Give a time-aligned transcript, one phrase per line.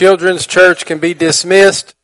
[0.00, 1.94] children's church can be dismissed.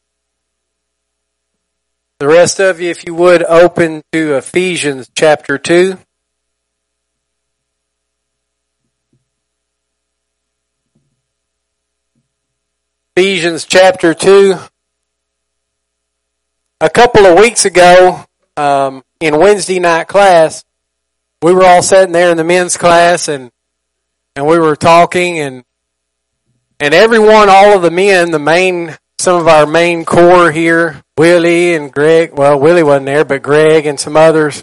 [2.19, 5.97] The rest of you, if you would, open to Ephesians chapter 2.
[13.17, 14.57] Ephesians chapter 2.
[16.83, 18.27] A couple of weeks ago,
[18.59, 20.67] um, in Wednesday night class,
[21.41, 23.51] we were all sitting there in the men's class and,
[24.35, 25.65] and we were talking and,
[26.81, 31.75] and everyone, all of the men, the main, some of our main core here, Willie
[31.75, 34.63] and Greg, well, Willie wasn't there, but Greg and some others,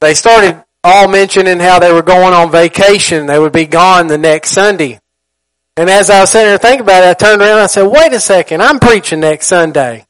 [0.00, 3.26] they started all mentioning how they were going on vacation.
[3.26, 5.00] They would be gone the next Sunday.
[5.76, 7.86] And as I was sitting there thinking about it, I turned around and I said,
[7.86, 10.06] wait a second, I'm preaching next Sunday.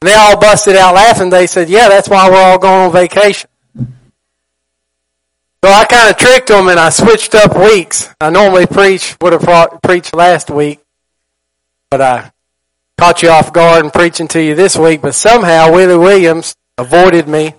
[0.00, 1.30] And they all busted out laughing.
[1.30, 3.50] They said, yeah, that's why we're all going on vacation.
[5.62, 8.08] So I kind of tricked them and I switched up weeks.
[8.20, 10.80] I normally preach, would have preached last week,
[11.90, 12.32] but I
[12.96, 17.28] caught you off guard and preaching to you this week, but somehow Willie Williams avoided
[17.28, 17.54] me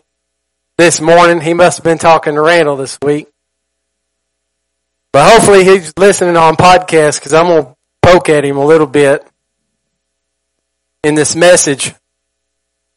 [0.78, 1.42] this morning.
[1.42, 3.28] He must have been talking to Randall this week.
[5.12, 8.88] But hopefully he's listening on podcast because I'm going to poke at him a little
[8.88, 9.28] bit
[11.04, 11.94] in this message.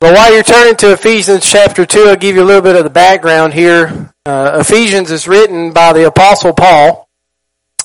[0.04, 2.84] But while you're turning to Ephesians chapter 2, I'll give you a little bit of
[2.84, 4.12] the background here.
[4.26, 7.08] Uh, Ephesians is written by the apostle Paul.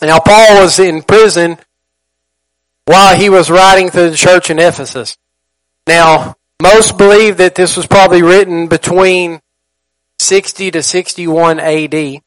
[0.01, 1.57] Now Paul was in prison
[2.83, 5.17] while he was writing to the church in Ephesus.
[5.87, 9.39] Now, most believe that this was probably written between
[10.19, 12.21] 60 to 61 AD.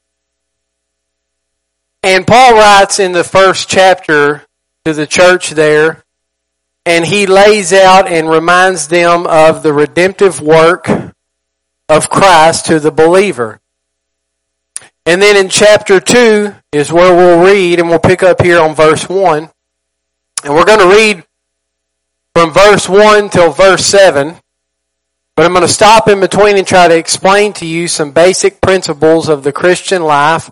[2.03, 4.43] And Paul writes in the first chapter
[4.87, 6.03] to the church there,
[6.84, 10.89] and he lays out and reminds them of the redemptive work
[11.89, 13.61] of Christ to the believer.
[15.05, 18.74] And then in chapter 2 is where we'll read, and we'll pick up here on
[18.74, 19.50] verse 1.
[20.44, 21.24] And we're going to read
[22.34, 24.36] from verse 1 till verse 7.
[25.34, 28.61] But I'm going to stop in between and try to explain to you some basic
[28.61, 30.51] principles of the Christian life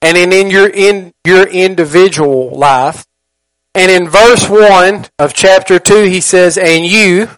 [0.00, 3.04] and in, in your in your individual life.
[3.74, 7.30] And in verse 1 of chapter 2 he says, "And you."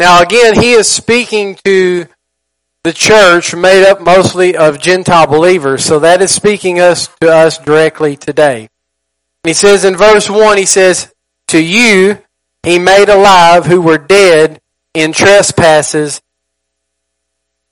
[0.00, 2.06] Now again, he is speaking to
[2.84, 5.84] the church made up mostly of Gentile believers.
[5.84, 8.70] So that is speaking us to us directly today.
[9.44, 11.12] He says in verse 1, he says,
[11.48, 12.18] To you
[12.62, 14.60] he made alive who were dead
[14.94, 16.20] in trespasses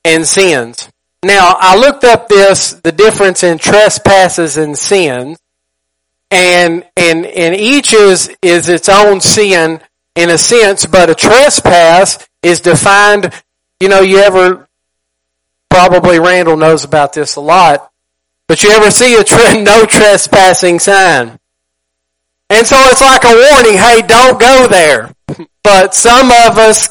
[0.04, 0.88] and sins.
[1.22, 5.38] Now, I looked up this, the difference in trespasses and sins,
[6.30, 9.80] and, and, and each is, is its own sin
[10.14, 13.32] in a sense, but a trespass is defined,
[13.80, 14.68] you know, you ever,
[15.68, 17.90] probably Randall knows about this a lot,
[18.46, 21.38] but you ever see a tre- no trespassing sign?
[22.48, 25.14] And so it's like a warning, hey, don't go there.
[25.62, 26.88] But some of us,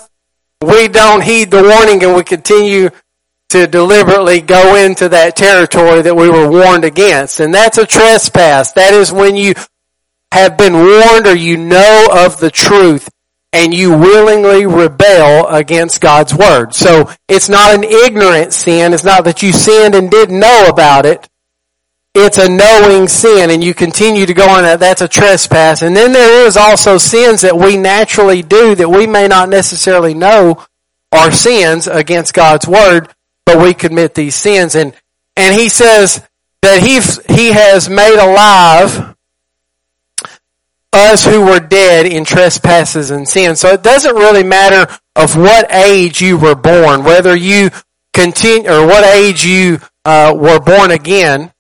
[0.62, 2.92] we don't heed the warning and we continue
[3.50, 7.40] to deliberately go into that territory that we were warned against.
[7.40, 8.74] And that's a trespass.
[8.74, 9.54] That is when you
[10.32, 13.10] have been warned or you know of the truth
[13.52, 16.76] and you willingly rebel against God's word.
[16.76, 18.94] So it's not an ignorant sin.
[18.94, 21.28] It's not that you sinned and didn't know about it.
[22.14, 24.80] It's a knowing sin and you continue to go on that.
[24.80, 25.82] That's a trespass.
[25.82, 30.14] And then there is also sins that we naturally do that we may not necessarily
[30.14, 30.64] know
[31.12, 33.10] are sins against God's word
[33.50, 34.76] but we commit these sins.
[34.76, 34.94] And,
[35.36, 36.22] and he says
[36.62, 37.00] that he,
[37.34, 39.16] he has made alive
[40.94, 43.60] us who were dead in trespasses and sins.
[43.60, 47.72] So it doesn't really matter of what age you were born, whether you
[48.14, 51.52] continue, or what age you uh, were born again.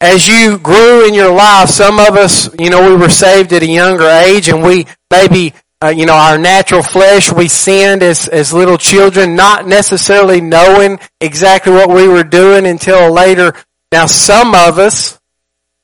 [0.00, 3.62] As you grew in your life, some of us, you know, we were saved at
[3.62, 5.52] a younger age and we maybe
[5.82, 10.98] uh, you know, our natural flesh, we sinned as, as little children, not necessarily knowing
[11.20, 13.54] exactly what we were doing until later.
[13.90, 15.18] Now, some of us,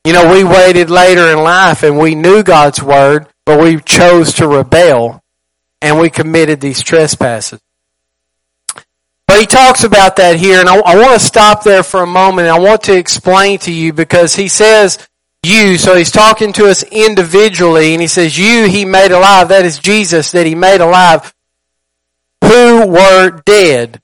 [0.05, 4.33] you know, we waited later in life and we knew God's word, but we chose
[4.35, 5.23] to rebel
[5.81, 7.59] and we committed these trespasses.
[9.27, 12.07] But he talks about that here, and I, I want to stop there for a
[12.07, 12.47] moment.
[12.47, 15.05] I want to explain to you because he says
[15.43, 15.77] you.
[15.77, 19.49] So he's talking to us individually and he says, you he made alive.
[19.49, 21.33] That is Jesus that he made alive
[22.43, 24.01] who were dead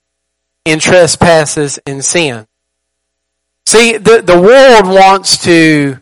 [0.65, 2.47] in trespasses and sin.
[3.65, 5.97] See, the, the world wants to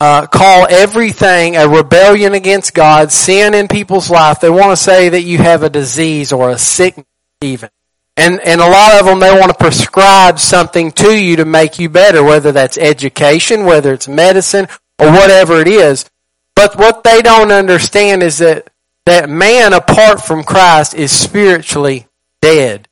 [0.00, 4.40] uh, call everything a rebellion against God, sin in people's life.
[4.40, 7.06] They want to say that you have a disease or a sickness
[7.42, 7.70] even.
[8.16, 11.78] And, and a lot of them, they want to prescribe something to you to make
[11.78, 14.66] you better, whether that's education, whether it's medicine,
[14.98, 16.10] or whatever it is.
[16.54, 18.68] But what they don't understand is that,
[19.06, 22.08] that man apart from Christ is spiritually
[22.42, 22.88] dead.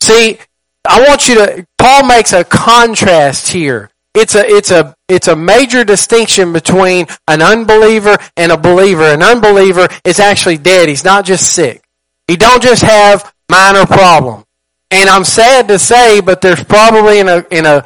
[0.00, 0.38] See,
[0.86, 3.90] I want you to, Paul makes a contrast here.
[4.14, 9.04] It's a, it's a, it's a major distinction between an unbeliever and a believer.
[9.04, 10.88] An unbeliever is actually dead.
[10.88, 11.82] He's not just sick.
[12.26, 14.44] He don't just have minor problem.
[14.90, 17.84] And I'm sad to say, but there's probably in a, in a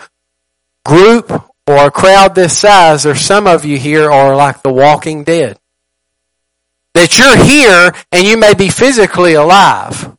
[0.84, 1.30] group
[1.66, 5.58] or a crowd this size, there's some of you here are like the walking dead.
[6.94, 10.16] That you're here and you may be physically alive,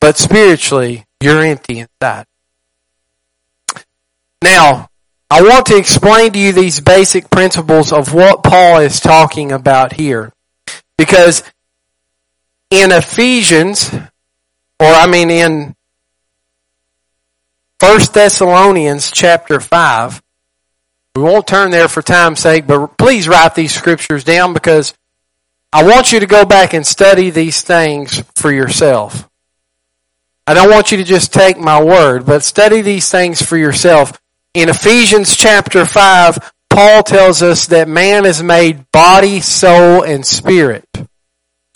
[0.00, 2.26] but spiritually you're empty inside.
[4.42, 4.88] Now,
[5.30, 9.92] I want to explain to you these basic principles of what Paul is talking about
[9.92, 10.32] here.
[10.96, 11.42] Because
[12.70, 15.74] in Ephesians, or I mean in
[17.80, 20.22] 1 Thessalonians chapter 5,
[21.16, 24.94] we won't turn there for time's sake, but please write these scriptures down because
[25.72, 29.28] I want you to go back and study these things for yourself.
[30.46, 34.18] I don't want you to just take my word, but study these things for yourself.
[34.54, 40.86] In Ephesians chapter 5, Paul tells us that man is made body, soul, and spirit.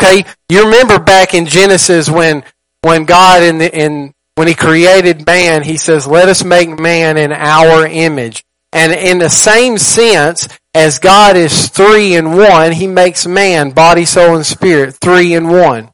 [0.03, 0.25] Okay?
[0.49, 2.45] You remember back in Genesis when,
[2.83, 7.17] when God in the, in, when he created man, he says, let us make man
[7.17, 8.45] in our image.
[8.73, 14.07] And in the same sense, as God is three in one, he makes man, body,
[14.07, 15.91] soul, and spirit, three in one.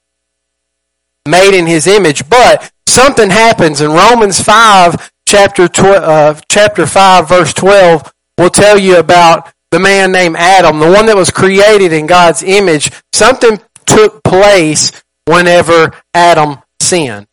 [1.26, 2.28] Made in his image.
[2.28, 8.78] But something happens in Romans 5 chapter, tw- uh, chapter 5 verse 12 will tell
[8.78, 12.90] you about the man named Adam, the one that was created in God's image.
[13.12, 17.26] Something took place whenever Adam sinned.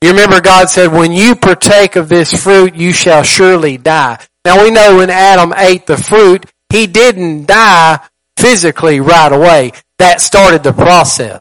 [0.00, 4.24] You remember God said, when you partake of this fruit, you shall surely die.
[4.44, 8.00] Now we know when Adam ate the fruit, he didn't die
[8.36, 9.72] physically right away.
[9.98, 11.40] That started the process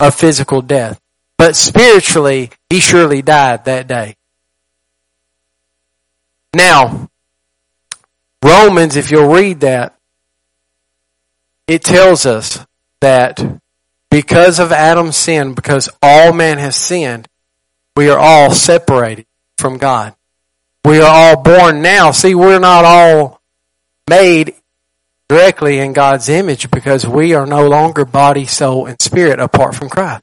[0.00, 1.00] of physical death.
[1.38, 4.16] But spiritually, he surely died that day.
[6.54, 7.08] Now,
[8.44, 9.96] Romans, if you'll read that,
[11.66, 12.64] it tells us
[13.00, 13.61] that
[14.12, 17.26] because of Adam's sin, because all man has sinned,
[17.96, 19.24] we are all separated
[19.56, 20.14] from God.
[20.84, 22.10] We are all born now.
[22.10, 23.40] See, we're not all
[24.10, 24.54] made
[25.30, 29.88] directly in God's image because we are no longer body, soul, and spirit apart from
[29.88, 30.22] Christ.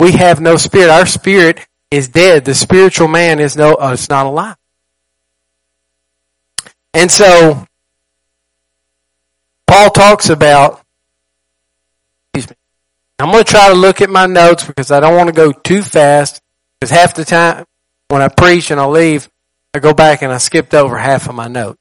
[0.00, 0.90] We have no spirit.
[0.90, 2.44] Our spirit is dead.
[2.44, 4.56] The spiritual man is no, uh, it's not alive.
[6.92, 7.68] And so,
[9.68, 10.81] Paul talks about,
[13.22, 15.52] I'm going to try to look at my notes because I don't want to go
[15.52, 16.40] too fast
[16.80, 17.64] because half the time
[18.08, 19.28] when I preach and I leave,
[19.74, 21.78] I go back and I skipped over half of my notes.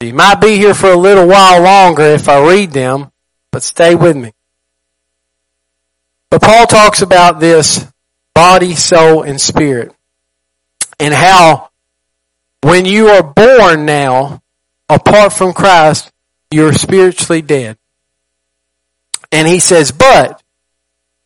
[0.00, 3.12] You might be here for a little while longer if I read them,
[3.50, 4.32] but stay with me.
[6.30, 7.86] But Paul talks about this
[8.34, 9.94] body, soul, and spirit
[11.02, 11.70] and how
[12.62, 14.40] when you are born now,
[14.88, 16.12] apart from Christ,
[16.50, 17.76] you're spiritually dead.
[19.32, 20.41] And he says, but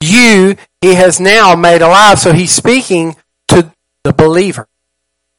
[0.00, 2.18] you, he has now made alive.
[2.18, 3.16] So he's speaking
[3.48, 3.72] to
[4.04, 4.68] the believer.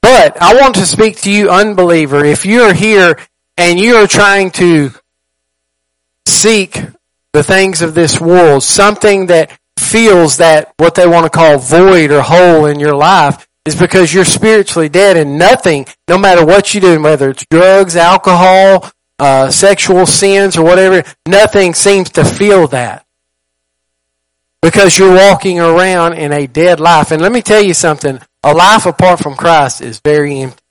[0.02, 2.24] But I want to speak to you, unbeliever.
[2.24, 3.18] If you're here
[3.58, 4.92] and you are trying to
[6.26, 6.80] seek
[7.34, 12.12] the things of this world, something that feels that what they want to call void
[12.12, 16.74] or hole in your life, is because you're spiritually dead and nothing, no matter what
[16.74, 18.90] you do, whether it's drugs, alcohol,
[19.20, 23.06] uh, sexual sins or whatever, nothing seems to feel that.
[24.62, 27.12] Because you're walking around in a dead life.
[27.12, 30.62] And let me tell you something, a life apart from Christ is very empty.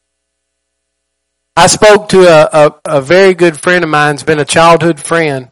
[1.57, 5.00] I spoke to a, a, a very good friend of mine, has been a childhood
[5.00, 5.50] friend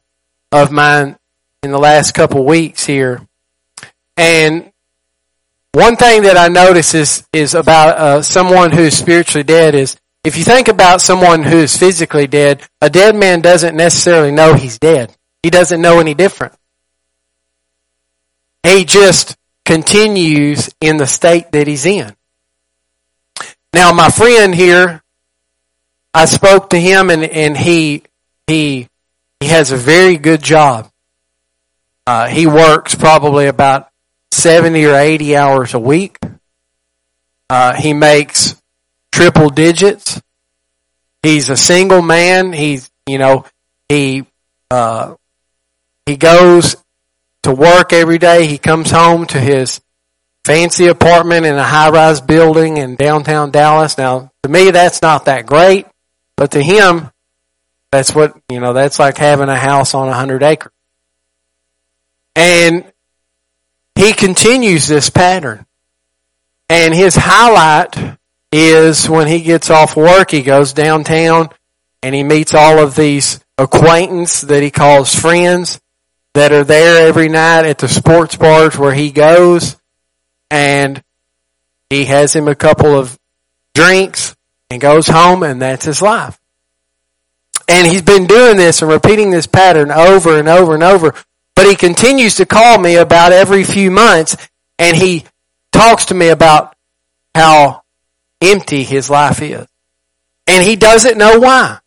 [0.53, 1.17] of mine
[1.62, 3.26] in the last couple weeks here.
[4.17, 4.71] And
[5.73, 10.37] one thing that I notice is, is about uh, someone who's spiritually dead is if
[10.38, 15.14] you think about someone who's physically dead, a dead man doesn't necessarily know he's dead.
[15.43, 16.55] He doesn't know any different.
[18.64, 22.16] He just continues in the state that he's in.
[23.75, 25.02] Now my friend here,
[26.14, 28.04] I spoke to him and, and he,
[28.47, 28.88] he,
[29.40, 30.90] he has a very good job.
[32.06, 33.90] Uh, he works probably about
[34.30, 36.18] 70 or 80 hours a week.
[37.50, 38.61] Uh, he makes
[39.12, 40.21] triple digits.
[41.23, 42.52] He's a single man.
[42.52, 43.44] He's, you know,
[43.88, 44.26] he,
[44.71, 45.14] uh,
[46.06, 46.76] he goes
[47.44, 48.46] to work every day.
[48.46, 49.80] He comes home to his
[50.44, 53.96] fancy apartment in a high rise building in downtown Dallas.
[53.96, 55.86] Now, to me, that's not that great,
[56.36, 57.10] but to him,
[57.94, 60.72] That's what, you know, that's like having a house on a hundred acres.
[62.34, 62.84] And
[63.94, 65.64] he continues this pattern.
[66.68, 68.18] And his highlight
[68.50, 71.50] is when he gets off work, he goes downtown
[72.02, 75.80] and he meets all of these acquaintance that he calls friends
[76.35, 79.76] that are there every night at the sports bars where he goes
[80.50, 81.03] and
[81.88, 83.19] he has him a couple of
[83.75, 84.37] drinks
[84.69, 86.38] and goes home and that's his life.
[87.69, 91.14] And he's been doing this and repeating this pattern over and over and over.
[91.55, 94.37] But he continues to call me about every few months
[94.79, 95.25] and he
[95.73, 96.75] talks to me about
[97.35, 97.83] how
[98.41, 99.67] empty his life is.
[100.47, 101.79] And he doesn't know why.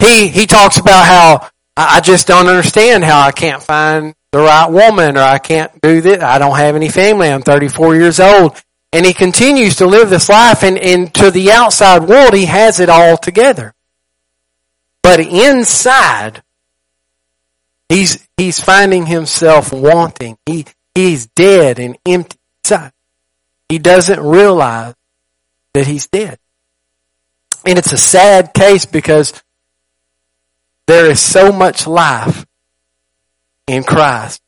[0.00, 4.68] He, he talks about how I just don't understand how I can't find the right
[4.68, 6.20] woman or I can't do this.
[6.20, 7.28] I don't have any family.
[7.28, 8.60] I'm 34 years old.
[8.92, 12.80] And he continues to live this life and, and to the outside world, he has
[12.80, 13.74] it all together.
[15.02, 16.42] But inside,
[17.88, 20.36] he's, he's finding himself wanting.
[20.46, 22.92] He, he's dead and empty inside.
[23.68, 24.94] He doesn't realize
[25.74, 26.38] that he's dead.
[27.64, 29.32] And it's a sad case because
[30.88, 32.46] there is so much life
[33.66, 34.42] in Christ.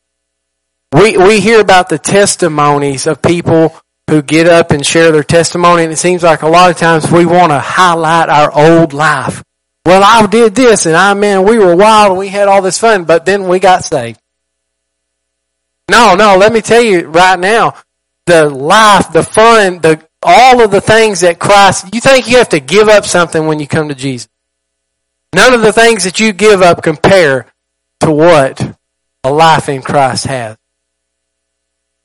[0.91, 3.79] We, we hear about the testimonies of people
[4.09, 7.09] who get up and share their testimony and it seems like a lot of times
[7.09, 9.43] we want to highlight our old life.
[9.85, 12.79] Well, I did this and I, man, we were wild and we had all this
[12.79, 14.19] fun, but then we got saved.
[15.91, 17.75] No, no, let me tell you right now,
[18.25, 22.49] the life, the fun, the, all of the things that Christ, you think you have
[22.49, 24.30] to give up something when you come to Jesus.
[25.33, 27.45] None of the things that you give up compare
[28.01, 28.77] to what
[29.23, 30.57] a life in Christ has.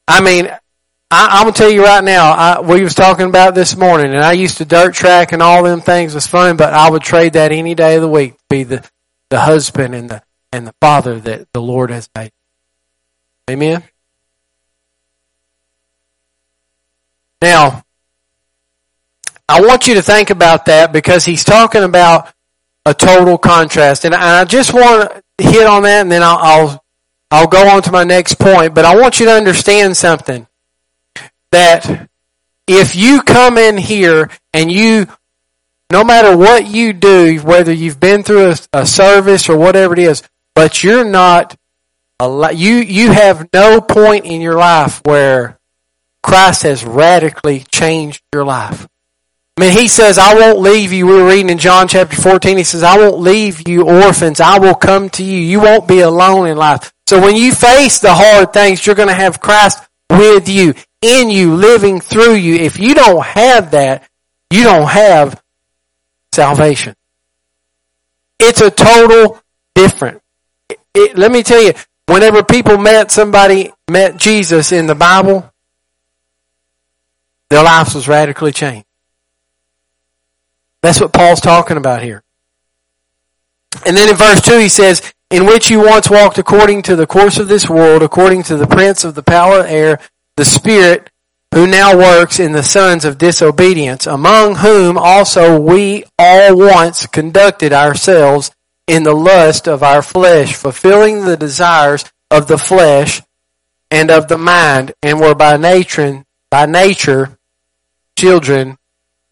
[0.07, 0.49] I mean,
[1.11, 2.33] I, am gonna tell you right now.
[2.33, 5.63] I, we was talking about this morning, and I used to dirt track and all
[5.63, 8.45] them things was fun, but I would trade that any day of the week to
[8.49, 8.89] be the
[9.31, 12.33] the husband and the and the father that the Lord has made.
[13.51, 13.83] Amen.
[17.43, 17.85] Now,
[19.49, 22.33] I want you to think about that because he's talking about
[22.87, 24.05] a total contrast.
[24.05, 26.85] And I just want to hit on that and then I'll, I'll,
[27.33, 28.75] I'll go on to my next point.
[28.75, 30.47] But I want you to understand something.
[31.51, 32.09] That
[32.67, 35.09] if you come in here and you,
[35.91, 39.99] no matter what you do, whether you've been through a, a service or whatever it
[39.99, 40.23] is,
[40.55, 41.57] but you're not,
[42.21, 45.59] you, you have no point in your life where
[46.23, 48.87] Christ has radically changed your life.
[49.59, 51.07] I mean, he says, I won't leave you.
[51.07, 52.59] We were reading in John chapter 14.
[52.59, 54.39] He says, I won't leave you orphans.
[54.39, 55.39] I will come to you.
[55.39, 56.93] You won't be alone in life.
[57.07, 61.31] So when you face the hard things, you're going to have Christ with you, in
[61.31, 62.57] you, living through you.
[62.57, 64.07] If you don't have that,
[64.51, 65.43] you don't have
[66.33, 66.95] salvation.
[68.39, 69.41] It's a total
[69.75, 70.21] different.
[70.69, 71.73] It, it, let me tell you,
[72.07, 75.51] whenever people met somebody, met Jesus in the Bible,
[77.49, 78.86] their lives was radically changed.
[80.87, 82.23] That's what Paul's talking about here.
[83.85, 87.09] And then in verse 2 he says, In which you once walked according to the
[87.09, 89.99] course of this world, according to the prince of the power of air,
[90.37, 91.11] the spirit
[91.53, 97.73] who now works in the sons of disobedience, among whom also we all once conducted
[97.73, 98.53] ourselves
[98.87, 103.23] in the lust of our flesh, fulfilling the desires of the flesh
[103.91, 107.37] and of the mind, and were by nature, by nature
[108.17, 108.79] children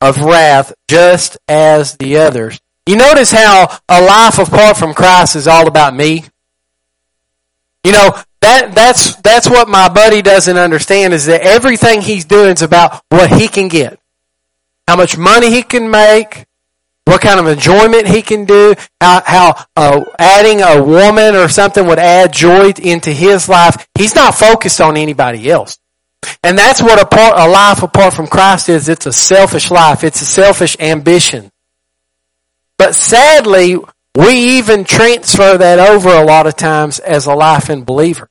[0.04, 2.60] of wrath just as the others.
[2.86, 6.24] You notice how a life apart from Christ is all about me?
[7.82, 8.10] You know,
[8.42, 13.02] that, that's, that's what my buddy doesn't understand is that everything he's doing is about
[13.08, 13.98] what he can get.
[14.86, 16.44] How much money he can make,
[17.06, 21.86] what kind of enjoyment he can do, how, how uh, adding a woman or something
[21.86, 23.88] would add joy into his life.
[23.96, 25.78] He's not focused on anybody else.
[26.44, 28.90] And that's what a, part, a life apart from Christ is.
[28.90, 30.04] It's a selfish life.
[30.04, 31.50] It's a selfish ambition.
[32.76, 33.78] But sadly,
[34.14, 38.28] we even transfer that over a lot of times as a life in believer.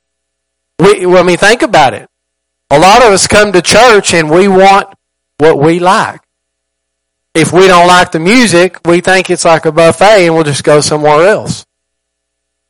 [0.78, 2.08] We, I mean, think about it.
[2.70, 4.94] A lot of us come to church and we want
[5.40, 6.22] what we like.
[7.34, 10.64] If we don't like the music, we think it's like a buffet and we'll just
[10.64, 11.66] go somewhere else.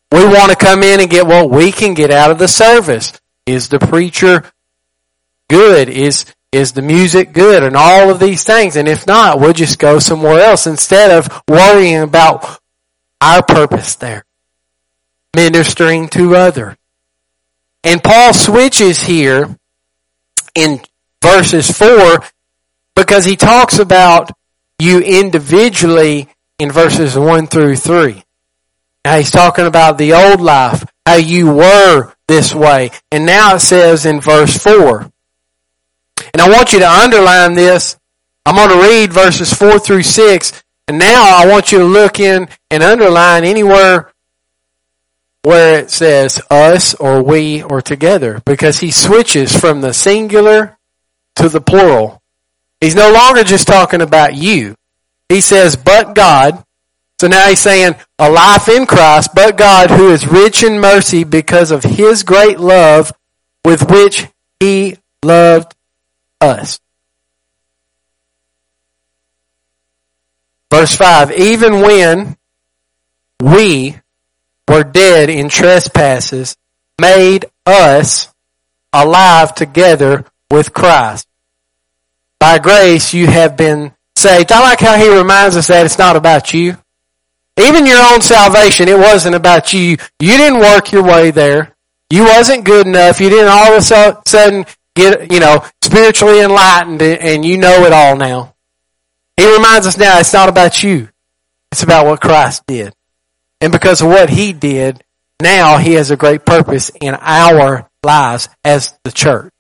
[0.09, 3.11] We want to come in and get what we can get out of the service.
[3.45, 4.49] Is the preacher
[5.53, 5.87] good?
[5.87, 7.61] Is, is the music good?
[7.63, 8.75] And all of these things.
[8.75, 12.59] And if not, we'll just go somewhere else instead of worrying about
[13.21, 14.25] our purpose there.
[15.35, 16.75] Ministering to others.
[17.83, 19.55] And Paul switches here
[20.55, 20.79] in
[21.21, 22.23] verses 4
[22.95, 24.31] because he talks about
[24.79, 28.23] you individually in verses 1 through 3.
[29.05, 32.89] Now he's talking about the old life, how you were this way.
[33.11, 35.12] And now it says in verse 4.
[36.33, 37.97] And I want you to underline this.
[38.45, 40.63] I'm going to read verses 4 through 6.
[40.87, 44.11] And now I want you to look in and underline anywhere
[45.43, 50.77] where it says us or we or together because he switches from the singular
[51.35, 52.21] to the plural.
[52.81, 54.75] He's no longer just talking about you.
[55.29, 56.63] He says, but God.
[57.19, 61.23] So now he's saying a life in Christ, but God who is rich in mercy
[61.23, 63.13] because of his great love
[63.63, 64.27] with which
[64.59, 65.75] he loved
[66.43, 66.79] us.
[70.71, 72.37] Verse 5, even when
[73.39, 73.95] we
[74.67, 76.57] were dead in trespasses,
[76.99, 78.33] made us
[78.91, 81.27] alive together with Christ.
[82.39, 84.51] By grace you have been saved.
[84.51, 86.77] I like how he reminds us that it's not about you.
[87.59, 89.97] Even your own salvation, it wasn't about you.
[90.19, 91.75] You didn't work your way there.
[92.09, 93.21] You wasn't good enough.
[93.21, 97.93] You didn't all of a sudden get, you know, spiritually enlightened and you know it
[97.93, 98.53] all now.
[99.37, 101.09] He reminds us now it's not about you.
[101.71, 102.93] It's about what Christ did.
[103.59, 105.03] And because of what he did,
[105.41, 109.51] now he has a great purpose in our lives as the church.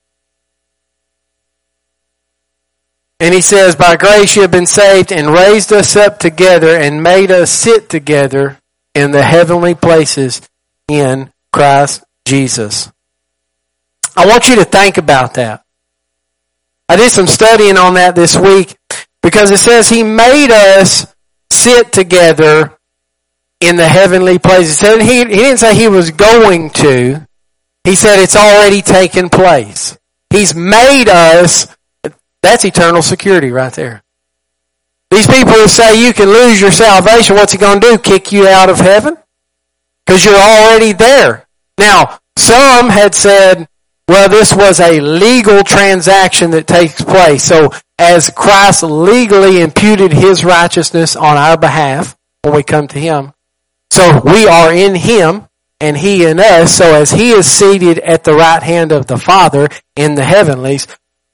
[3.19, 7.01] And he says, by grace you have been saved and raised us up together and
[7.01, 8.59] made us sit together
[8.93, 10.41] in the heavenly places
[10.87, 12.92] in Christ Jesus.
[14.15, 15.63] I want you to think about that.
[16.87, 18.77] I did some studying on that this week
[19.21, 21.13] because it says he made us
[21.51, 22.77] sit together
[23.59, 24.79] in the heavenly places.
[24.79, 27.25] He, he didn't say he was going to.
[27.83, 29.97] He said it's already taken place.
[30.29, 31.67] He's made us
[32.43, 34.03] that's eternal security right there.
[35.09, 37.97] These people who say you can lose your salvation, what's he going to do?
[37.97, 39.17] Kick you out of heaven?
[40.05, 41.47] Because you're already there.
[41.77, 43.67] Now, some had said,
[44.07, 47.43] well, this was a legal transaction that takes place.
[47.43, 53.33] So as Christ legally imputed his righteousness on our behalf when we come to him,
[53.91, 55.47] so we are in him
[55.79, 56.75] and he in us.
[56.75, 60.87] So as he is seated at the right hand of the Father in the heavenlies,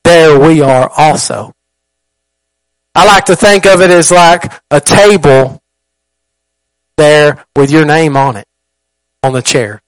[0.03, 1.55] there we are also.
[2.95, 5.62] I like to think of it as like a table
[6.97, 8.47] there with your name on it,
[9.23, 9.82] on the chair.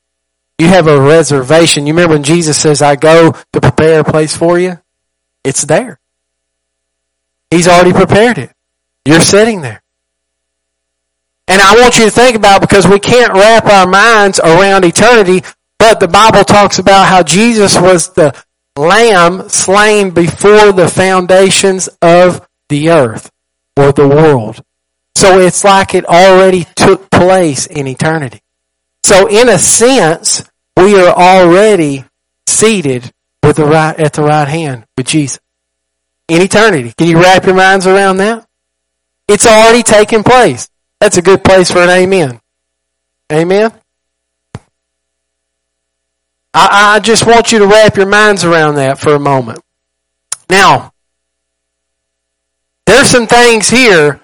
[0.62, 1.88] You have a reservation.
[1.88, 4.78] You remember when Jesus says, I go to prepare a place for you?
[5.43, 6.00] It's there.
[7.50, 8.52] He's already prepared it.
[9.04, 9.82] You're sitting there.
[11.47, 15.41] And I want you to think about because we can't wrap our minds around eternity,
[15.80, 18.32] but the Bible talks about how Jesus was the
[18.78, 23.32] lamb slain before the foundations of the earth
[23.76, 24.63] or the world.
[25.15, 28.43] So it's like it already took place in eternity.
[29.04, 30.43] So in a sense,
[30.77, 32.05] we are already
[32.47, 33.12] seated
[33.43, 35.39] with the right, at the right hand with Jesus.
[36.27, 36.93] In eternity.
[36.97, 38.47] Can you wrap your minds around that?
[39.27, 40.69] It's already taken place.
[40.99, 42.39] That's a good place for an amen.
[43.31, 43.71] Amen?
[46.53, 49.60] I, I just want you to wrap your minds around that for a moment.
[50.49, 50.91] Now,
[52.86, 54.19] there's some things here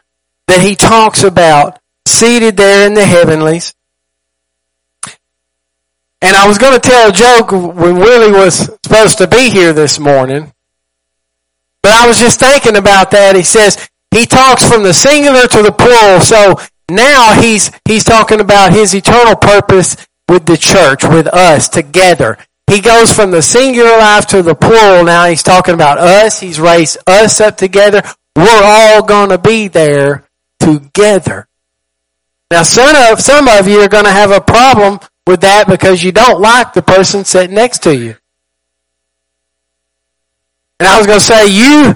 [0.48, 3.74] that he talks about seated there in the heavenlies.
[6.22, 9.74] And I was going to tell a joke when Willie was supposed to be here
[9.74, 10.52] this morning.
[11.84, 13.36] But I was just thinking about that.
[13.36, 16.20] He says he talks from the singular to the plural.
[16.20, 16.56] So
[16.90, 19.96] now he's, he's talking about his eternal purpose
[20.28, 22.38] with the church, with us together.
[22.70, 25.06] He goes from the singular life to the plural.
[25.06, 26.40] Now he's talking about us.
[26.40, 28.02] He's raised us up together.
[28.36, 30.28] We're all going to be there
[30.60, 31.48] together.
[32.52, 36.02] Now some of, some of you are going to have a problem with that because
[36.02, 38.16] you don't like the person sitting next to you.
[40.80, 41.96] And I was going to say, you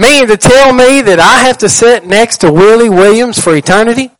[0.00, 4.10] mean to tell me that I have to sit next to Willie Williams for eternity?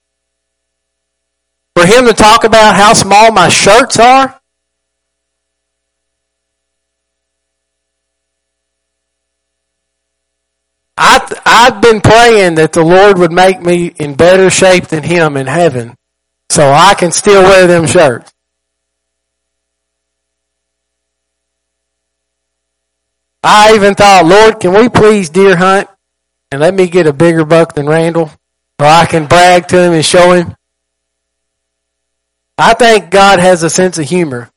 [1.75, 4.39] For him to talk about how small my shirts are?
[10.97, 15.37] I, I've been praying that the Lord would make me in better shape than him
[15.37, 15.97] in heaven
[16.53, 18.31] so I can still wear them shirts.
[23.43, 25.89] I even thought, Lord, can we please deer hunt
[26.51, 28.29] and let me get a bigger buck than Randall
[28.79, 30.55] so I can brag to him and show him?
[32.59, 34.51] I think God has a sense of humor.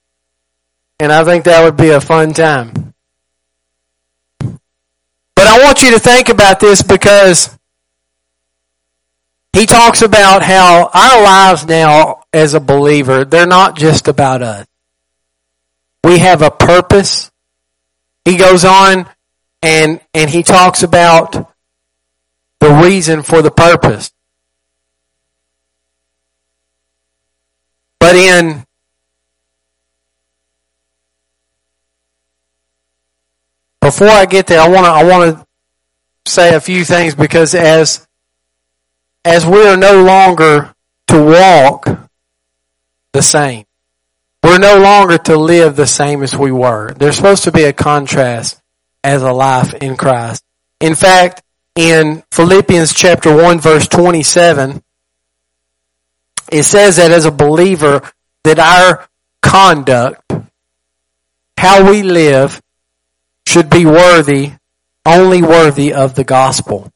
[0.99, 2.93] And I think that would be a fun time.
[4.39, 7.57] But I want you to think about this because
[9.55, 14.67] he talks about how our lives now as a believer, they're not just about us.
[16.03, 17.31] We have a purpose.
[18.25, 19.09] He goes on
[19.61, 21.49] and, and he talks about
[22.59, 24.11] the reason for the purpose.
[27.97, 28.65] But in
[33.79, 35.47] before I get there, I want to I want to
[36.29, 38.05] say a few things because as
[39.25, 40.73] as we are no longer
[41.07, 41.87] to walk
[43.11, 43.65] the same.
[44.43, 46.93] We're no longer to live the same as we were.
[46.93, 48.61] There's supposed to be a contrast
[49.03, 50.43] as a life in Christ.
[50.79, 51.41] In fact,
[51.75, 54.83] in Philippians chapter 1 verse 27,
[56.51, 58.01] it says that as a believer
[58.43, 59.07] that our
[59.41, 60.21] conduct,
[61.57, 62.61] how we live,
[63.47, 64.51] should be worthy,
[65.05, 66.91] only worthy of the gospel.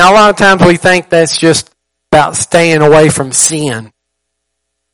[0.00, 1.70] Now, a lot of times we think that's just
[2.10, 3.92] about staying away from sin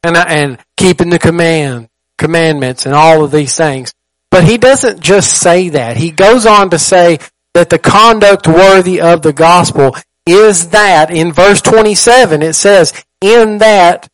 [0.02, 1.88] and, uh, and keeping the command,
[2.18, 3.94] commandments and all of these things.
[4.32, 5.96] But he doesn't just say that.
[5.96, 7.20] He goes on to say
[7.54, 9.94] that the conduct worthy of the gospel
[10.26, 14.08] is that in verse 27 it says, in that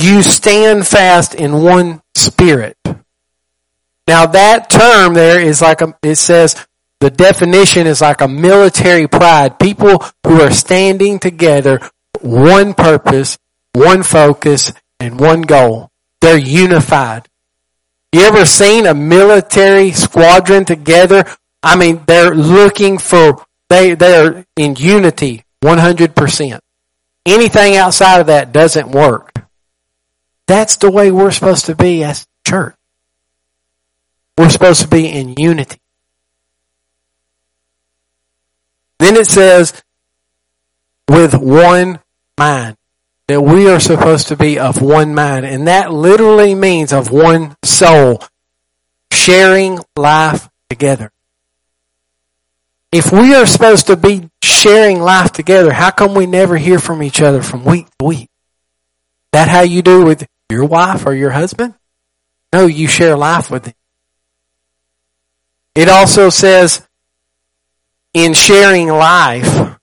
[0.00, 2.78] you stand fast in one spirit.
[4.06, 6.66] Now that term there is like a, it says
[7.00, 9.58] the definition is like a military pride.
[9.58, 11.80] People who are standing together,
[12.20, 13.38] one purpose,
[13.72, 15.90] one focus, and one goal.
[16.20, 17.28] They're unified.
[18.12, 21.24] You ever seen a military squadron together?
[21.62, 26.58] I mean, they're looking for, they, they're in unity 100%.
[27.26, 29.32] Anything outside of that doesn't work.
[30.46, 32.74] That's the way we're supposed to be as church.
[34.38, 35.78] We're supposed to be in unity.
[38.98, 39.82] Then it says,
[41.08, 42.00] with one
[42.38, 42.76] mind.
[43.26, 45.44] That we are supposed to be of one mind.
[45.44, 48.22] And that literally means of one soul.
[49.12, 51.10] Sharing life together.
[52.90, 57.02] If we are supposed to be sharing life together, how come we never hear from
[57.02, 58.30] each other from week to week?
[59.32, 61.74] That how you do with your wife or your husband?
[62.50, 63.74] No, you share life with them.
[65.74, 66.87] It also says
[68.14, 69.76] in sharing life,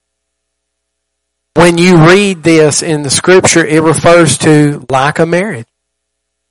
[1.55, 5.67] when you read this in the scripture, it refers to like a marriage.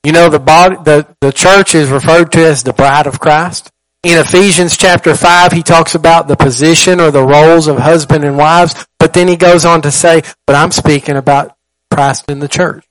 [0.03, 3.71] You know, the body, the, the church is referred to as the bride of Christ.
[4.03, 8.37] In Ephesians chapter 5, he talks about the position or the roles of husband and
[8.37, 11.55] wives, but then he goes on to say, but I'm speaking about
[11.91, 12.85] Christ in the church.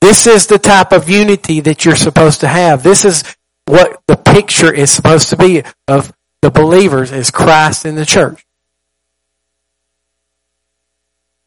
[0.00, 2.82] This is the type of unity that you're supposed to have.
[2.82, 3.24] This is
[3.66, 8.44] what the picture is supposed to be of the believers is Christ in the church.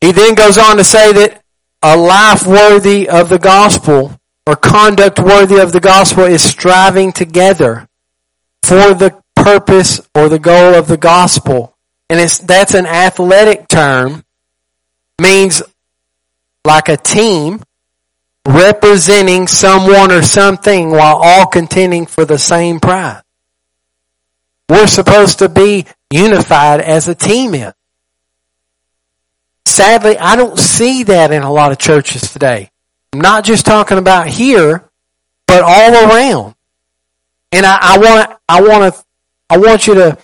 [0.02, 1.44] He then goes on to say that
[1.84, 7.88] a life worthy of the gospel or conduct worthy of the gospel is striving together
[8.64, 11.76] for the purpose or the goal of the gospel.
[12.10, 14.26] And it's, that's an athletic term,
[15.22, 15.62] means
[16.66, 17.62] like a team
[18.48, 23.22] representing someone or something while all contending for the same prize.
[24.72, 27.74] We're supposed to be unified as a team is.
[29.66, 32.72] Sadly, I don't see that in a lot of churches today.
[33.12, 34.90] I'm not just talking about here,
[35.46, 36.56] but all around.
[37.52, 39.04] And I, I want, I want to,
[39.50, 40.18] I want you to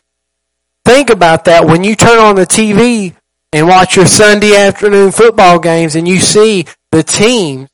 [0.85, 3.13] think about that when you turn on the TV
[3.51, 7.67] and watch your Sunday afternoon football games and you see the team,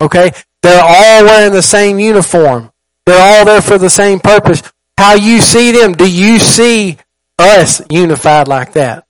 [0.00, 2.72] okay, they're all wearing the same uniform.
[3.04, 4.62] They're all there for the same purpose.
[4.96, 6.98] How you see them, do you see
[7.38, 9.06] us unified like that?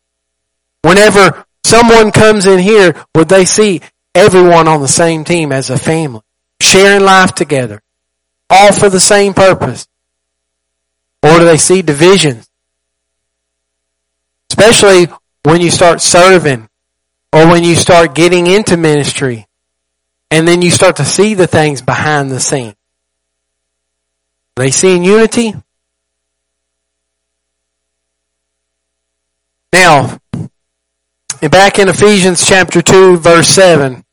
[0.82, 3.80] Whenever someone comes in here, would they see
[4.14, 6.22] everyone on the same team as a family,
[6.60, 7.82] sharing life together,
[8.48, 9.86] all for the same purpose?
[11.22, 12.48] Or do they see divisions?
[14.50, 15.08] Especially
[15.42, 16.68] when you start serving
[17.32, 19.46] or when you start getting into ministry
[20.30, 22.74] and then you start to see the things behind the scene.
[24.56, 25.54] Are they seeing unity?
[29.74, 30.18] Now,
[31.50, 34.04] back in Ephesians chapter 2 verse 7,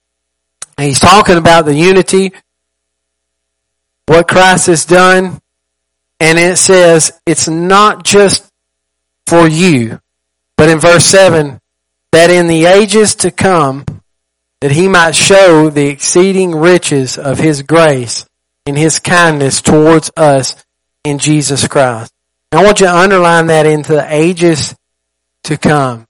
[0.79, 2.33] he's talking about the unity,
[4.07, 5.39] what Christ has done,
[6.19, 8.51] and it says it's not just
[9.27, 9.99] for you,
[10.57, 11.59] but in verse 7,
[12.11, 13.85] that in the ages to come,
[14.61, 18.25] that he might show the exceeding riches of his grace
[18.65, 20.55] and his kindness towards us
[21.03, 22.11] in Jesus Christ.
[22.51, 24.75] I want you to underline that into the ages
[25.43, 26.07] to come.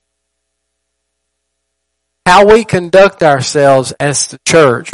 [2.24, 4.90] how we conduct ourselves as the church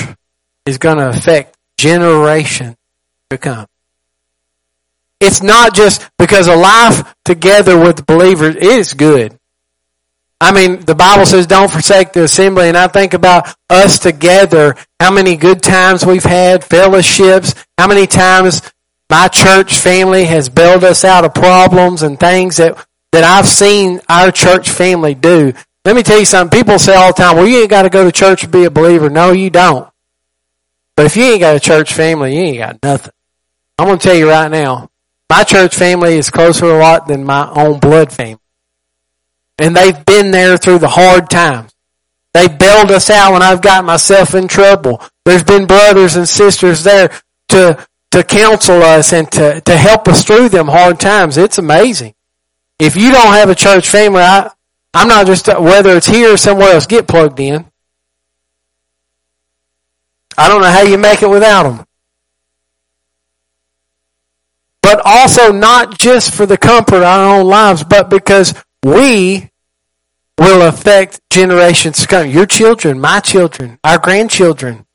[0.67, 2.77] is going to affect generations
[3.31, 3.67] to come.
[5.21, 9.39] It's not just because a life together with believers is good.
[10.41, 14.77] I mean, the Bible says don't forsake the assembly, and I think about us together,
[15.01, 18.63] how many good times we've had, fellowships, how many times
[19.11, 24.01] my church family has bailed us out of problems and things that, that I've seen
[24.09, 25.53] our church family do.
[25.85, 26.59] Let me tell you something.
[26.59, 28.65] People say all the time, well, you ain't got to go to church to be
[28.65, 29.09] a believer.
[29.09, 29.89] No, you don't.
[30.97, 33.13] But if you ain't got a church family, you ain't got nothing.
[33.79, 34.91] I'm going to tell you right now,
[35.31, 38.41] my church family is closer a lot than my own blood family.
[39.59, 41.73] And they've been there through the hard times.
[42.35, 45.03] They bailed us out when I've got myself in trouble.
[45.25, 47.11] There's been brothers and sisters there
[47.49, 51.37] to, to counsel us and to, to help us through them hard times.
[51.37, 52.15] It's amazing.
[52.79, 54.51] If you don't have a church family, I,
[54.95, 57.65] I'm not just, whether it's here or somewhere else, get plugged in.
[60.37, 61.89] I don't know how you make it without them
[64.89, 69.51] but also not just for the comfort of our own lives, but because we
[70.39, 72.27] will affect generations to come.
[72.27, 74.87] Your children, my children, our grandchildren.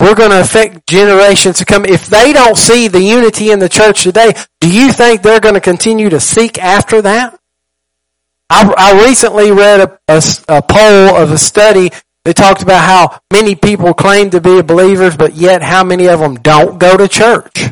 [0.00, 1.84] We're going to affect generations to come.
[1.84, 5.54] If they don't see the unity in the church today, do you think they're going
[5.54, 7.38] to continue to seek after that?
[8.50, 11.90] I, I recently read a, a, a poll of a study
[12.24, 16.20] that talked about how many people claim to be believers, but yet how many of
[16.20, 17.64] them don't go to church.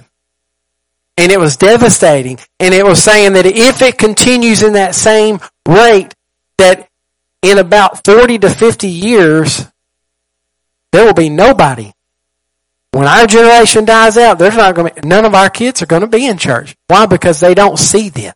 [1.18, 2.38] And it was devastating.
[2.60, 6.12] And it was saying that if it continues in that same rate,
[6.58, 6.88] that
[7.42, 9.66] in about 40 to 50 years,
[10.92, 11.92] there will be nobody.
[12.96, 15.86] When our generation dies out, there's not going to be, none of our kids are
[15.86, 16.74] going to be in church.
[16.86, 17.04] Why?
[17.04, 18.32] Because they don't see this.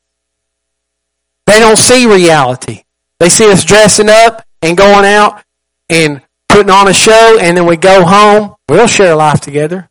[1.47, 2.83] They don't see reality.
[3.21, 5.43] They see us dressing up and going out
[5.89, 8.55] and putting on a show and then we go home.
[8.69, 9.89] We'll share life together.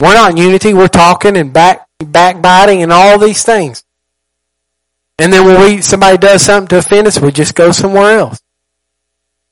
[0.00, 0.74] We're not in unity.
[0.74, 3.84] We're talking and back backbiting and all these things.
[5.20, 8.42] And then when we, somebody does something to offend us, we just go somewhere else.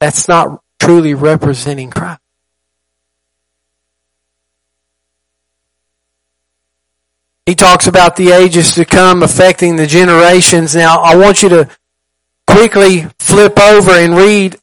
[0.00, 2.20] That's not truly representing Christ.
[7.48, 10.76] He talks about the ages to come affecting the generations.
[10.76, 11.70] Now, I want you to
[12.46, 14.58] quickly flip over and read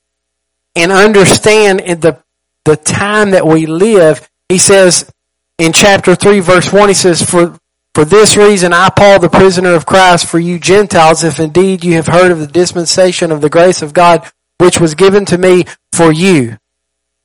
[0.75, 2.21] and understand the,
[2.63, 4.29] the time that we live.
[4.49, 5.11] He says
[5.57, 7.57] in chapter 3 verse 1, he says, for,
[7.95, 11.93] for this reason, I, Paul, the prisoner of Christ, for you Gentiles, if indeed you
[11.93, 15.65] have heard of the dispensation of the grace of God, which was given to me
[15.91, 16.59] for you,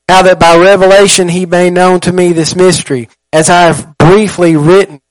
[0.08, 4.56] how that by revelation he made known to me this mystery, as I have briefly
[4.56, 5.02] written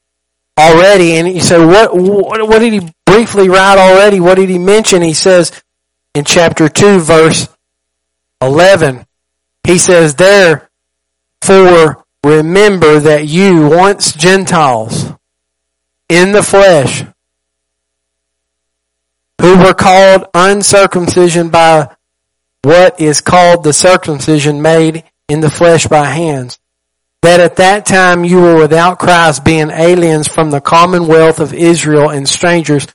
[0.60, 1.14] already.
[1.14, 4.20] And you say, what, what, what did he briefly write already?
[4.20, 5.02] What did he mention?
[5.02, 5.64] He says
[6.14, 7.48] in chapter 2, verse
[8.42, 9.06] 11,
[9.66, 15.14] he says, Therefore, remember that you once Gentiles,
[16.10, 17.04] in the flesh,
[19.40, 21.96] who were called uncircumcision by
[22.64, 26.59] what is called the circumcision made in the flesh by hands.
[27.22, 32.10] That at that time you were without Christ being aliens from the commonwealth of Israel
[32.10, 32.88] and strangers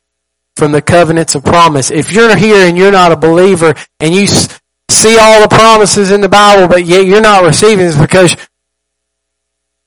[0.56, 1.90] from the covenants of promise.
[1.90, 6.20] If you're here and you're not a believer and you see all the promises in
[6.20, 8.36] the Bible, but yet you're not receiving it because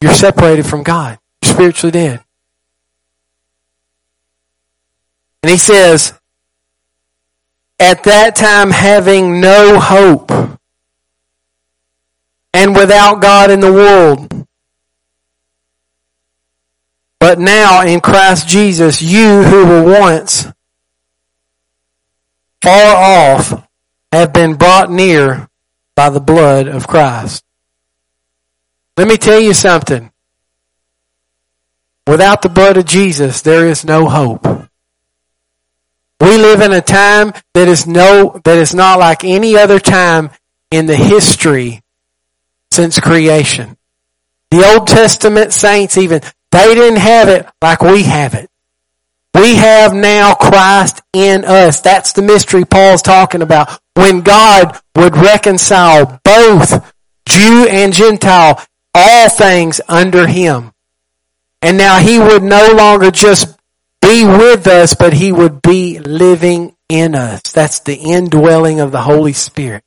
[0.02, 1.18] you're separated from God.
[1.42, 2.24] You're spiritually dead.
[5.42, 6.14] And he says,
[7.80, 10.32] at that time having no hope
[12.58, 14.48] and without God in the world.
[17.20, 20.48] But now in Christ Jesus, you who were once
[22.64, 23.68] far off
[24.12, 25.48] have been brought near
[25.96, 27.44] by the blood of Christ.
[28.98, 30.12] Let me tell you something.
[32.08, 34.46] Without the blood of Jesus, there is no hope.
[36.20, 40.32] We live in a time that is no, that is not like any other time
[40.72, 41.84] in the history
[42.72, 43.78] since creation.
[44.52, 48.50] The Old Testament saints even, they didn't have it like we have it.
[49.34, 51.82] We have now Christ in us.
[51.82, 53.80] That's the mystery Paul's talking about.
[53.94, 56.94] When God would reconcile both
[57.28, 58.64] Jew and Gentile,
[58.96, 60.72] all things under Him.
[61.62, 63.56] And now He would no longer just
[64.02, 67.42] be with us, but He would be living in us.
[67.54, 69.84] That's the indwelling of the Holy Spirit.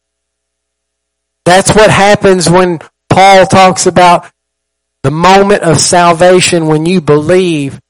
[1.44, 4.30] That's what happens when Paul talks about
[5.02, 7.80] the moment of salvation when you believe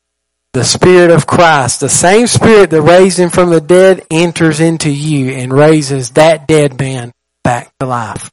[0.53, 1.81] the Spirit of Christ.
[1.81, 6.47] The same Spirit that raised Him from the dead enters into you and raises that
[6.47, 8.31] dead man back to life.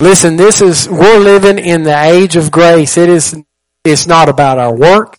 [0.00, 2.96] Listen, this is, we're living in the age of grace.
[2.96, 3.36] It is,
[3.84, 5.18] it's not about our work.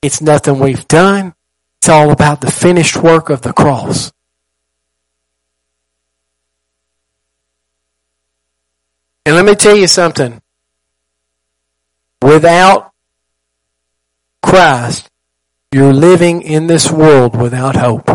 [0.00, 1.34] It's nothing we've done.
[1.78, 4.12] It's all about the finished work of the cross.
[9.26, 10.40] And let me tell you something.
[12.22, 12.92] Without
[14.40, 15.10] Christ,
[15.72, 18.08] you're living in this world without hope.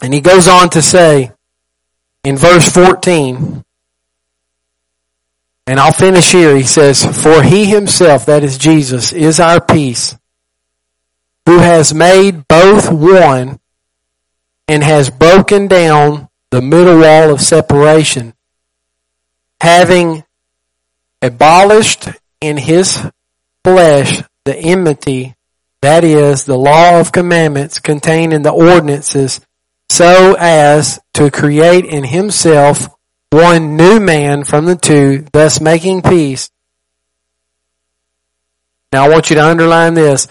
[0.00, 1.32] And he goes on to say
[2.22, 3.64] in verse 14,
[5.66, 6.56] and I'll finish here.
[6.56, 10.16] He says, For he himself, that is Jesus, is our peace,
[11.46, 13.58] who has made both one
[14.68, 18.34] and has broken down the middle wall of separation,
[19.60, 20.24] having
[21.22, 22.08] abolished
[22.40, 22.98] in his
[23.64, 25.34] flesh the enmity,
[25.82, 29.40] that is, the law of commandments contained in the ordinances,
[29.88, 32.88] so as to create in himself
[33.30, 36.50] one new man from the two, thus making peace.
[38.92, 40.28] Now I want you to underline this.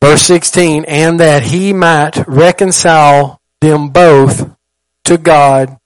[0.00, 4.54] Verse 16, and that he might reconcile them both
[5.04, 5.78] to God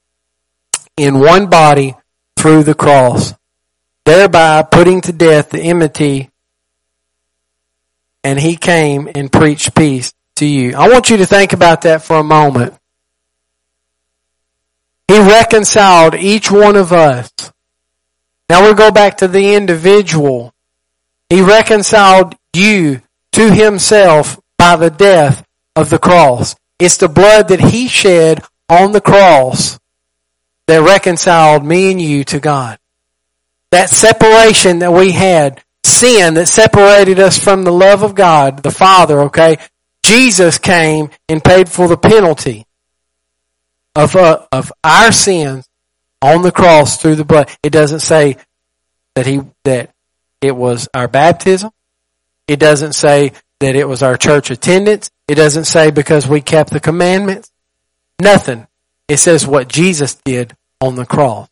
[0.96, 1.94] in one body
[2.42, 3.32] through the cross,
[4.04, 6.28] thereby putting to death the enmity,
[8.24, 10.74] and he came and preached peace to you.
[10.74, 12.74] I want you to think about that for a moment.
[15.06, 17.30] He reconciled each one of us.
[18.48, 20.52] Now we go back to the individual.
[21.30, 23.02] He reconciled you
[23.32, 26.56] to himself by the death of the cross.
[26.80, 29.78] It's the blood that he shed on the cross
[30.66, 32.78] that reconciled me and you to God.
[33.70, 38.70] That separation that we had, sin that separated us from the love of God, the
[38.70, 39.58] Father, okay?
[40.04, 42.66] Jesus came and paid for the penalty
[43.94, 45.68] of, uh, of our sins
[46.20, 47.50] on the cross through the blood.
[47.62, 48.36] It doesn't say
[49.14, 49.92] that he, that
[50.40, 51.70] it was our baptism.
[52.48, 55.10] It doesn't say that it was our church attendance.
[55.28, 57.50] It doesn't say because we kept the commandments.
[58.20, 58.66] Nothing.
[59.12, 61.46] It says what Jesus did on the cross.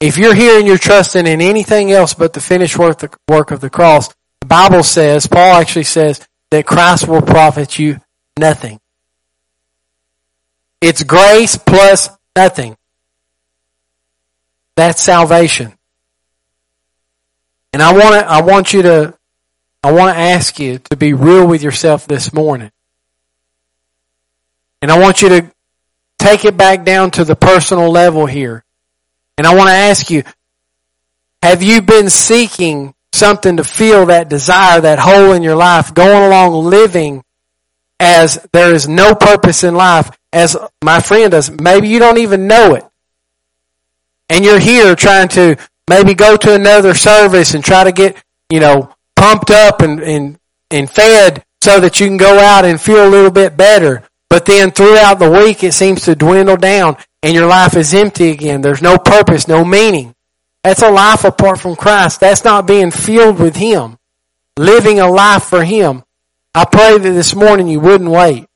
[0.00, 3.70] If you're here and you're trusting in anything else but the finished work, of the
[3.70, 4.08] cross,
[4.42, 8.02] the Bible says, Paul actually says, that Christ will profit you
[8.38, 8.80] nothing.
[10.82, 12.76] It's grace plus nothing.
[14.76, 15.72] That's salvation.
[17.72, 19.14] And I want to, I want you to,
[19.82, 22.72] I want to ask you to be real with yourself this morning.
[24.82, 25.51] And I want you to
[26.22, 28.64] take it back down to the personal level here.
[29.36, 30.22] And I want to ask you,
[31.42, 36.24] have you been seeking something to fill that desire, that hole in your life, going
[36.24, 37.22] along living
[38.00, 41.50] as there is no purpose in life as my friend does.
[41.50, 42.84] Maybe you don't even know it.
[44.28, 45.56] And you're here trying to
[45.88, 48.16] maybe go to another service and try to get,
[48.50, 50.38] you know, pumped up and, and,
[50.70, 54.02] and fed so that you can go out and feel a little bit better.
[54.32, 58.30] But then throughout the week it seems to dwindle down and your life is empty
[58.30, 58.62] again.
[58.62, 60.14] There's no purpose, no meaning.
[60.64, 62.20] That's a life apart from Christ.
[62.20, 63.98] That's not being filled with Him.
[64.56, 66.02] Living a life for Him.
[66.54, 68.46] I pray that this morning you wouldn't wait.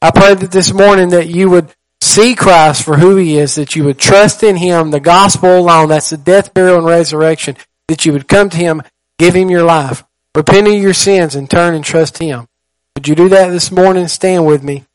[0.00, 1.68] I pray that this morning that you would
[2.00, 5.90] see Christ for who He is, that you would trust in Him, the gospel alone,
[5.90, 8.80] that's the death, burial, and resurrection, that you would come to Him,
[9.18, 10.02] give Him your life,
[10.34, 12.48] repent of your sins, and turn and trust Him.
[12.96, 14.08] Would you do that this morning?
[14.08, 14.86] Stand with me.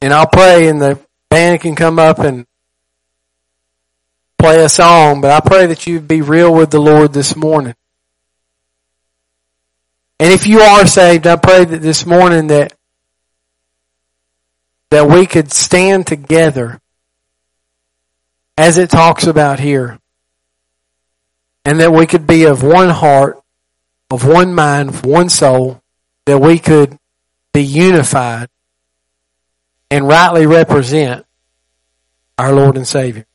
[0.00, 2.46] And I'll pray and the band can come up and
[4.38, 7.74] play a song, but I pray that you be real with the Lord this morning.
[10.18, 12.72] And if you are saved, I pray that this morning that
[14.90, 16.80] that we could stand together
[18.56, 19.98] as it talks about here.
[21.64, 23.42] And that we could be of one heart,
[24.10, 25.82] of one mind, of one soul,
[26.24, 26.96] that we could
[27.52, 28.48] be unified
[29.90, 31.24] and rightly represent
[32.38, 33.26] our Lord and Savior.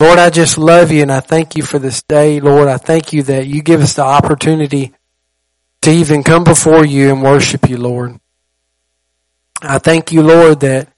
[0.00, 2.40] Lord, I just love you and I thank you for this day.
[2.40, 4.94] Lord, I thank you that you give us the opportunity
[5.82, 8.20] to even come before you and worship you, Lord.
[9.60, 10.88] I thank you, Lord, that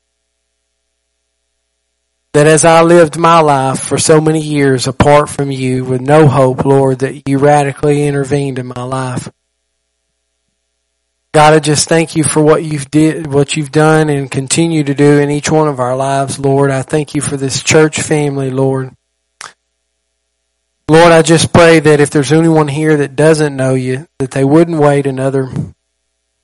[2.33, 6.29] that as I lived my life for so many years apart from you with no
[6.29, 9.29] hope, Lord, that you radically intervened in my life.
[11.33, 14.95] God, I just thank you for what you've did, what you've done and continue to
[14.95, 16.72] do in each one of our lives, Lord.
[16.72, 18.97] I thank you for this church family, Lord.
[20.89, 24.45] Lord, I just pray that if there's anyone here that doesn't know you, that they
[24.45, 25.49] wouldn't wait another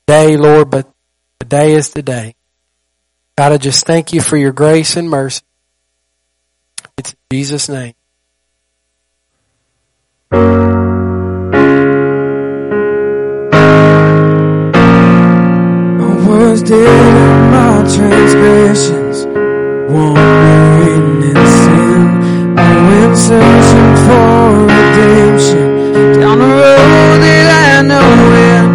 [0.07, 0.89] day, Lord, but
[1.41, 2.35] today is the day.
[3.37, 5.43] God, I just thank you for your grace and mercy.
[6.97, 7.93] It's in Jesus' name.
[16.67, 19.25] still in my transgressions,
[19.87, 22.03] wandering in sin.
[22.59, 25.67] I went searching for redemption
[26.19, 28.11] down the road that I know
[28.51, 28.65] in.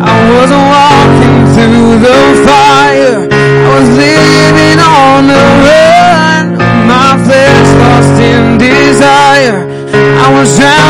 [0.00, 6.44] I wasn't walking through the fire, I was living on the run.
[6.88, 9.60] My flesh lost in desire.
[9.92, 10.81] I was trying.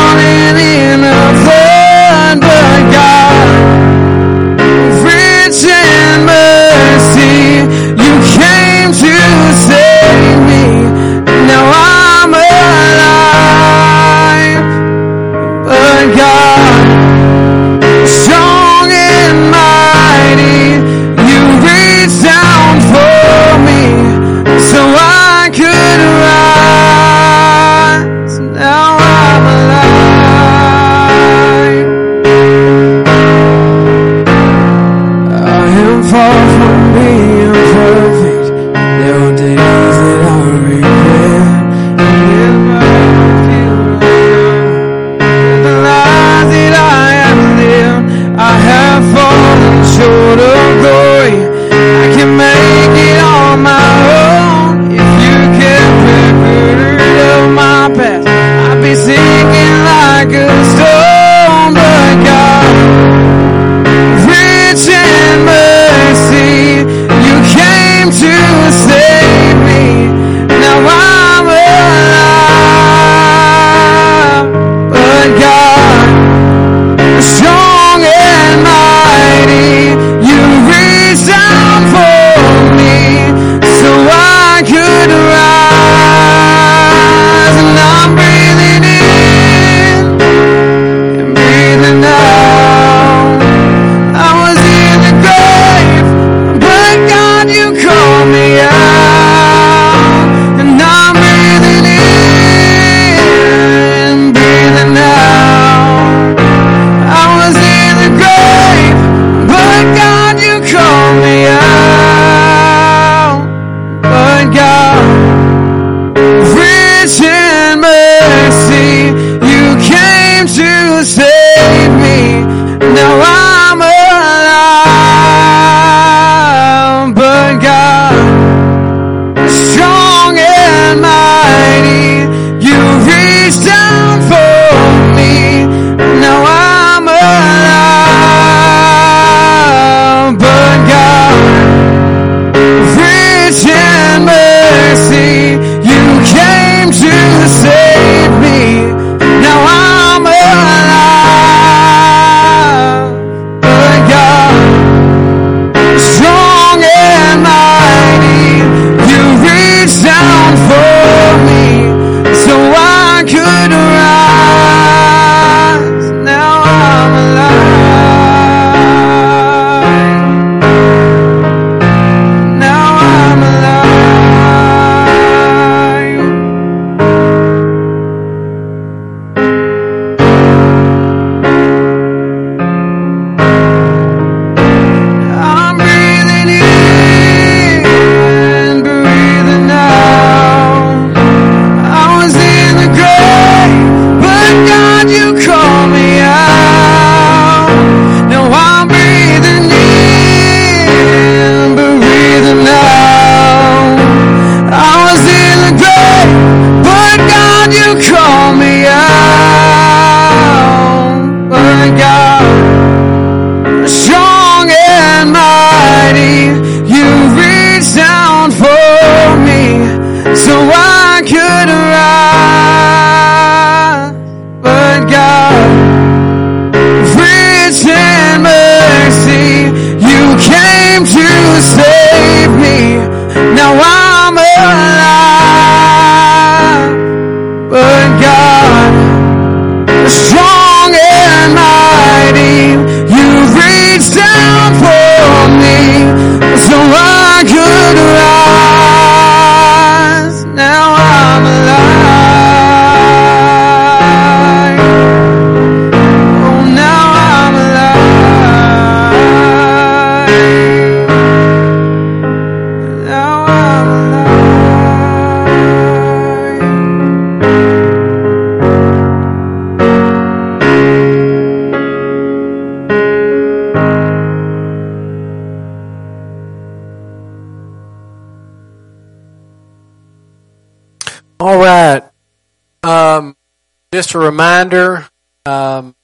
[283.93, 285.07] Just a reminder
[285.45, 285.95] um,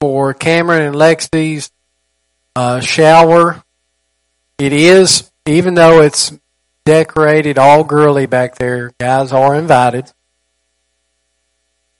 [0.00, 1.70] for Cameron and Lexi's
[2.56, 3.62] uh, shower.
[4.56, 6.32] It is, even though it's
[6.86, 10.10] decorated all girly back there, guys are invited.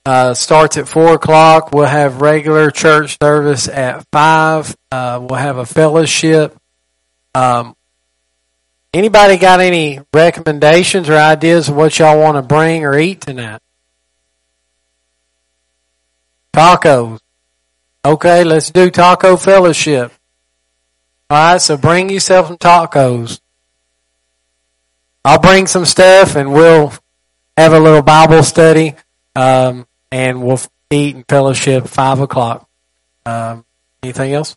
[0.03, 1.71] Uh, starts at four o'clock.
[1.71, 4.75] We'll have regular church service at five.
[4.91, 6.57] Uh, we'll have a fellowship.
[7.35, 7.75] Um,
[8.91, 13.61] anybody got any recommendations or ideas of what y'all want to bring or eat tonight?
[16.53, 17.19] Tacos.
[18.05, 20.11] Okay, let's do taco fellowship.
[21.31, 23.39] Alright, so bring yourself some tacos.
[25.25, 26.93] I'll bring some stuff and we'll
[27.57, 28.93] have a little Bible study.
[29.35, 30.59] Um, and we'll
[30.91, 32.69] eat and fellowship five o'clock.
[33.25, 33.65] Um,
[34.03, 34.55] anything else?